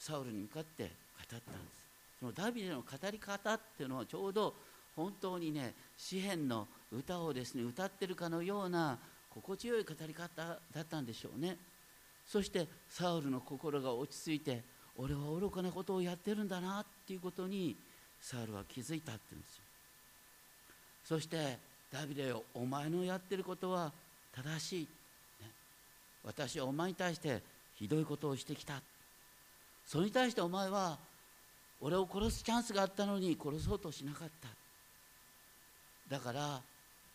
[0.00, 1.48] サウルに向かって語ったんです。
[2.18, 4.54] そのダビデの語り方っていうのはちょうど
[4.96, 8.98] 本当にね詩篇の歌をですね歌ってるかのような
[9.30, 11.56] 心地よい語り方だったんでしょうね。
[12.26, 14.62] そしてサウルの心が落ち着いて
[14.96, 17.76] 俺は愚かなことをやってるんだなっていうことに
[18.20, 19.62] サウルは気づいたって言うんですよ。
[21.04, 21.58] そして
[21.92, 23.92] ダビデよお前のやってることは
[24.34, 24.88] 正しい、
[25.42, 25.50] ね、
[26.24, 27.42] 私はお前に対して
[27.74, 28.80] ひどいことをしてきた。
[29.86, 30.98] それに対してお前は
[31.80, 34.48] 俺を殺すチャンスがあったのに殺そうとしなかった。
[36.08, 36.60] だから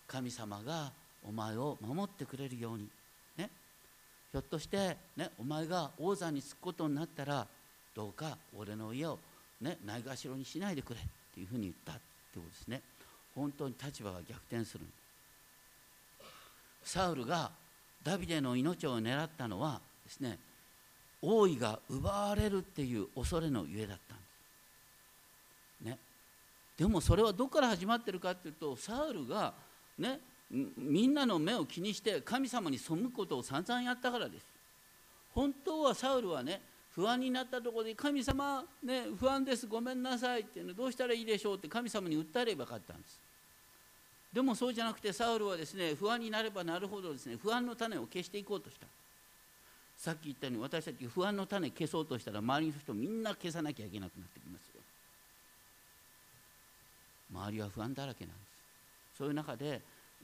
[0.08, 0.92] 神様が
[1.24, 2.88] お前を守ってくれるように。
[3.38, 3.50] ね。
[4.32, 7.48] ひょっとして、ね、お前が王座につくことになったら
[8.00, 9.20] どうか俺の家を、
[9.60, 12.02] ね、ないがしろにしないでくれっていうふうに言ったって
[12.36, 12.82] ことですね。
[13.36, 14.86] 本当に立場が逆転する。
[16.82, 17.52] サウルが
[18.02, 20.40] ダビデの命を狙ったのはですね
[21.22, 24.24] 王位が奪われるっていう恐れのゆえだったんで
[25.84, 25.86] す。
[25.90, 25.98] ね。
[26.78, 29.54] でもそれはどこから始まってるかっていうとサウルが
[29.98, 34.46] ねみんなの目を気にして神様に背くことを散々やったからです。
[35.36, 36.62] 本当はサウルはね
[37.00, 43.18] 不安になったところで神様ね不安ですごめんなさいっていうのどうしたらいいでしょうって神様に訴えればよかったんです。
[44.34, 48.86] でもそうじゃなくてサウルはですね不安になればなるほどですね不安の種を消していこうとした。
[49.96, 54.82] さっき言ったように私たち不安の種消そうとしたら周りの人みんな消さなきゃいけなくなってきますよ。
[57.34, 58.40] 周りは不安だらけなんで
[59.14, 59.18] す。
[59.20, 59.80] そういう中で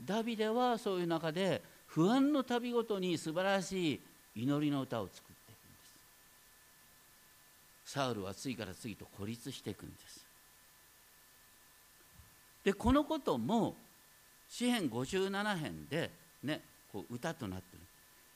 [0.05, 4.01] ダビデはそういう中で不安の旅ごとに素晴らしい
[4.41, 5.34] 祈りの歌を作っていくんです
[7.85, 10.25] サウルは次から次と孤立していくんです。
[12.63, 13.75] でこのことも
[14.49, 16.09] 詩編57編で
[16.43, 17.79] ねこう歌となってる。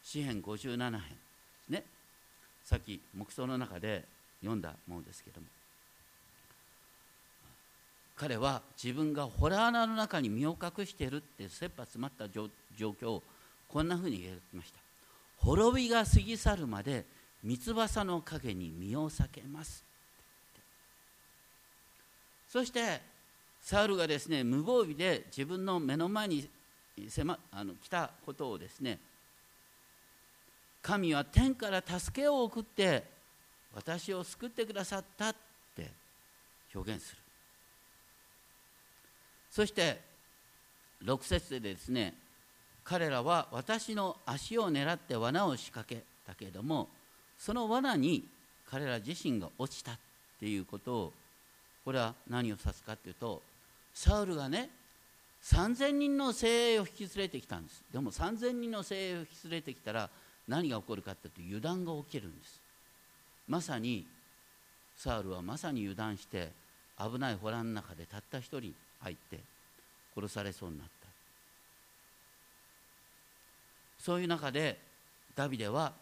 [0.04, 1.02] 詩編57編。
[1.70, 1.84] ね。
[2.64, 4.06] さっき黙想の中で
[4.42, 5.48] 読んだものですけども。
[8.16, 13.24] 彼は自分がホラー穴の中に身を隠しているって切羽詰まった状況を
[13.70, 14.80] こんなふうに描きました。
[15.38, 17.06] 滅びが過ぎ去るまで
[17.44, 19.84] 三翼の陰に身を避けます。
[22.48, 23.02] そして
[23.62, 26.50] サウルがですね無防備で自分の目の前に
[27.08, 29.00] 迫あの来たことをですね
[30.82, 33.04] 神は天から助けを送って
[33.76, 35.36] 私を救ってくださったっ
[35.76, 35.92] て
[36.74, 37.22] 表現する。
[39.52, 40.00] そして
[41.04, 42.14] 6節でですね
[42.84, 46.90] 彼らは私の足を狙って罠を仕掛けたけれども
[47.40, 48.24] その罠に
[48.70, 49.98] 彼ら自身が落ちたっ
[50.40, 51.14] ていうことを
[51.86, 53.42] これは何を指すかっていうと
[53.94, 54.70] サウルがね
[55.44, 57.82] 3,000人の精鋭を引き連れてきたんです。
[57.94, 60.10] でも3,000人の精鋭を引き連れてきたら
[60.48, 62.60] 何が起こるかっていうと油断が起きるんです。
[63.48, 64.06] まさに
[64.98, 66.52] サウルはまさに油断して
[67.00, 69.40] 危ないホラの中でたった一人入って
[70.14, 71.08] 殺されそうになった。
[74.00, 74.78] そういう中で
[75.36, 75.94] ダビデは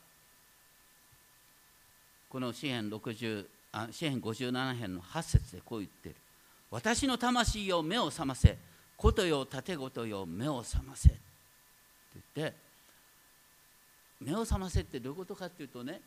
[2.29, 6.15] この詩篇60あ詩篇57編の8節でこう言ってる
[6.71, 8.57] 「私の魂よ目を覚ませ
[8.95, 11.19] ことよ盾ごとよ目を覚ませ」って
[12.35, 12.55] 言って
[14.21, 16.01] 目を覚ませってどういうことかっていうとね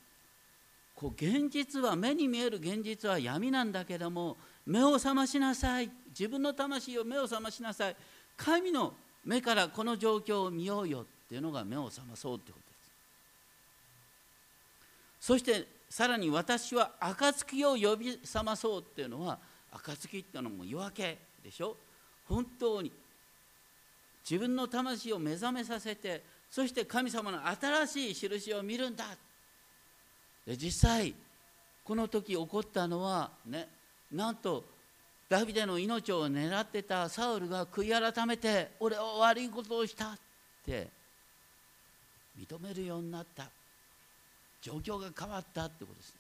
[1.01, 5.91] こう現実は目に見える現実は闇なんだけども目を覚ましなさい。
[6.11, 7.97] 自分の魂を目を覚ましなさい。
[8.37, 8.95] 神の
[9.25, 12.77] 目からこの状況を見ようよっていうのが目を覚まそうってことで
[15.23, 15.27] す。
[15.27, 19.39] そしてさらに私は暁を呼び覚まそうっていうのは
[19.73, 21.77] 暁っていうのも夜明けでしょ？
[22.29, 22.93] 本当に。
[24.23, 29.05] 自分の魂を目覚めさせてそして神様の新しい印を見るんだ。
[30.47, 31.13] で実際
[31.83, 33.69] この時起こったのはね
[34.13, 34.65] なんと
[35.29, 40.19] ダビデの命を狙ってたサウルが悔い改めて俺は悪いことをしたっ
[40.65, 40.89] て
[42.39, 43.49] 認めるようになった。
[44.63, 46.15] 状況が変わったってことです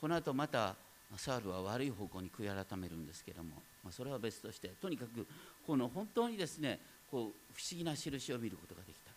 [0.00, 0.74] この後また
[1.16, 3.50] サウルは悪い方向に悔い改めるんですけども、
[3.82, 5.26] まあ、それは別としてとにかく
[5.66, 6.78] この本当にですね
[7.10, 9.10] こう不思議な印を見ることができた。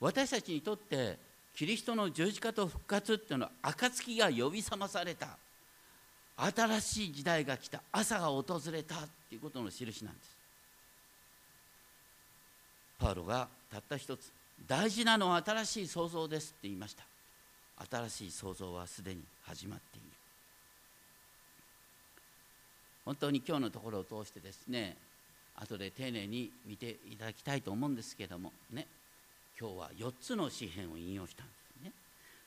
[0.00, 1.18] 私たちにとって
[1.54, 5.38] キリストの十字架と復活っていうのは暁が呼び覚まされた。
[6.36, 7.80] 新しい時代が来た。
[7.92, 8.98] 朝が訪れたっ
[9.28, 10.36] ていうことの印なんです。
[12.98, 14.32] パウロがたった一つ
[14.64, 17.04] 大事なのは新しい創造ですって言いました。
[17.90, 20.06] 新しい創造はすでに始まっている。
[23.04, 24.96] 本当に今日のところを通してですね
[25.54, 28.86] 後で丁寧に見ていただきたいと思うんですけどもね。
[29.58, 31.92] 今日は4つの詩篇を引用したんですね。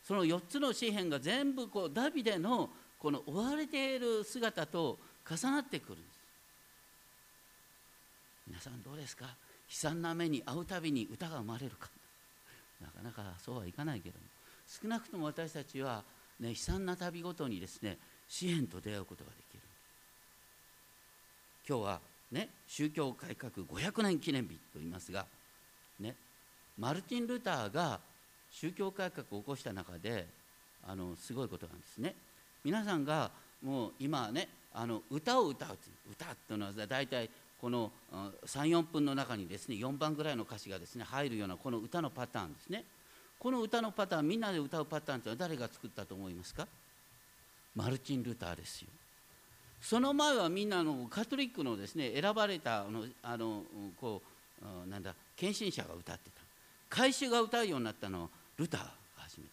[0.04, 6.20] その4つの詩篇が全部こうダビデのこの追われている姿と重なってくるんです。
[8.48, 9.26] 皆さんどうですか？
[9.26, 9.32] 悲
[9.70, 11.90] 惨な目に遭うたびに歌が生まれるか。
[12.82, 14.26] なかなかそうはいかないけども
[14.68, 16.04] 少なくとも私たちは、
[16.40, 19.60] ね、悲惨な旅ごとにですね支援と出会うことができる。
[21.68, 22.00] 今日は
[22.32, 25.26] ね宗教改革500年記念日と言いますが
[26.00, 26.16] ね
[26.78, 28.00] マルティン・ルターが
[28.52, 30.26] 宗教改革を起こした中で
[30.88, 32.16] あのすごいことなんですね。
[32.64, 35.78] 皆さんがもう今ねあの歌を歌う
[36.12, 37.30] 歌っていうのは大体
[37.60, 37.92] この
[38.46, 42.84] 34分の中にですね4番ぐらいの歌詞がですね入るようなこの歌のパターンですね。
[43.38, 46.68] この歌のパターンみんなで歌うパターンというのは誰が作ったと思いますか？
[47.76, 48.88] マルチン・ルターですよ。
[49.82, 53.64] その前はみんなのカトリックのですね選ばれたあのあの
[54.00, 54.22] こ
[54.62, 56.42] うなんだ献身者が歌ってた。
[56.90, 59.52] 改宗が歌うようになったのはルターが始めた。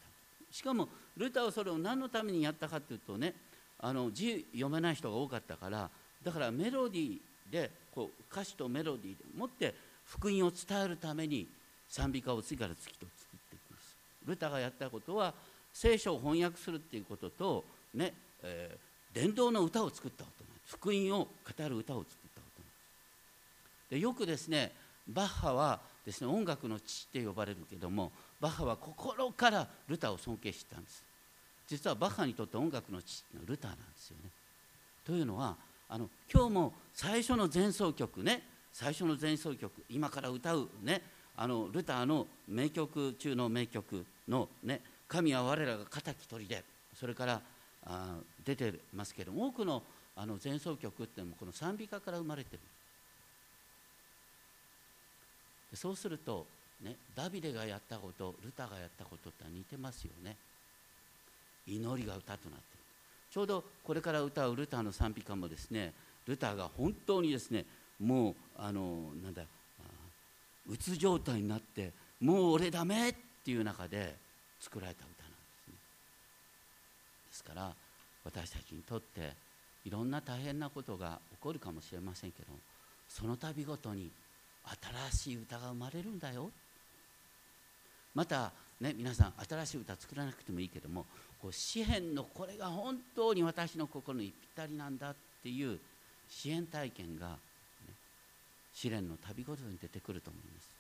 [0.51, 3.35] しかもルターはそれを何のためにやったかというとね
[3.79, 5.91] あの字読めない人が多かったから
[6.25, 7.19] だからメロディー
[7.51, 9.75] でこう歌詞とメロディーでもって
[10.05, 11.49] 福音を伝えるために
[11.89, 13.97] 賛美歌を次から次と作っていくんです。
[14.27, 15.35] ルタがやったことは
[15.73, 20.77] 聖書を翻訳するっていうこととね、えー、伝道の歌を作ったことなんです。
[20.77, 22.73] 福音を語る歌を作ったことなんで
[23.89, 23.91] す。
[23.91, 24.73] でよくですね
[25.09, 31.05] バッハはですね音楽の父って呼ばれるけどもバッハは心からルタを尊敬してたんです。
[31.69, 34.31] 実はバッハにとって音楽の父のルターなんですよね。
[35.05, 35.57] というのは
[35.89, 38.43] あの今日も最初の前奏曲ね。
[38.73, 41.03] 最初の前奏曲今から歌うね。
[41.37, 46.65] あのルターの名曲中の名曲のね「神は我らが敵取で」
[46.99, 47.43] それから
[47.85, 49.83] あ出てますけど多くの
[50.17, 52.61] あの前奏曲ってのもこの賛美歌から生まれてる。
[55.75, 56.47] そうすると、
[56.81, 60.37] ね、ダビデがやったことルターがやったことって似てますよね。
[61.67, 62.76] 祈りが歌となって
[63.37, 65.93] ちょうどこれから歌うルターの賛美歌もですね
[66.27, 67.67] ルターが本当にですね
[68.01, 69.43] もうあのなんだ
[70.67, 73.15] うつ状態になってもう俺ダメっ
[73.45, 74.15] ていう中で
[74.59, 75.75] 作られた歌なんですね。
[77.29, 77.73] ですから
[78.25, 79.35] 私たちにとって
[79.85, 82.49] いろんな大変なことが起こるかもしれませんけど
[83.07, 84.11] その度ごとに
[85.13, 86.51] 新しい歌が生まれるんだよ。
[88.15, 88.51] また
[88.81, 91.07] ね皆さん新しい歌作らなくてもいいけども
[91.41, 95.79] こう詩篇のこれが本当に私の心にぴったりなんだっていう
[96.29, 97.37] 支援体験が、ね、
[98.75, 100.71] 試練の旅ごとに出てくると思います。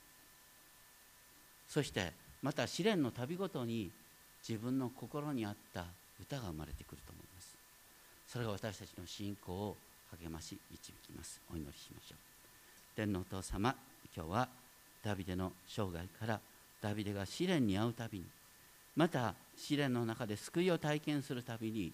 [1.68, 3.90] そしてまた試練の旅ごとに
[4.46, 5.84] 自分の心に合った
[6.20, 7.54] 歌が生まれてくると思います。
[8.28, 9.76] それが私たちの信仰を
[10.20, 11.40] 励まし導きます。
[11.52, 12.18] お祈りしましょう。
[12.96, 13.74] 天のお父様
[14.16, 14.48] 今日は
[15.02, 16.40] ダビデの生涯から
[16.82, 18.24] ダビデが試練に遭うたびに
[18.94, 21.92] また試練の中で救いを体験するたびに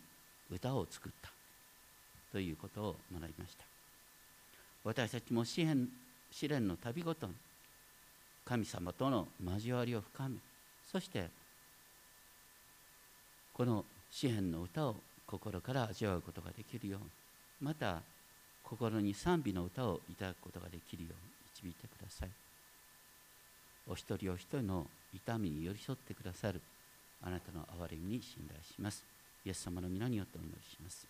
[0.50, 1.30] 歌を作った。
[2.30, 3.64] ということを学びました。
[4.84, 5.88] 私たちも試練
[6.30, 7.34] 試練の旅ごとに
[8.44, 10.36] 神様との交わりを深め
[10.90, 11.28] そして
[13.52, 17.06] この詩篇の歌を心から味わうことができるように
[17.60, 18.00] また
[18.64, 22.41] 心に賛美の歌をいただくことができるように導いてください。
[23.88, 26.60] お一人お一人の痛みに寄り添ってくださる。
[27.22, 29.04] あなたの憐れみに信頼します。
[29.44, 31.06] イエス様の皆によってお祈りします。